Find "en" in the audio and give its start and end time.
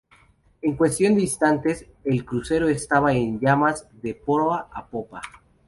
0.63-0.75, 3.13-3.39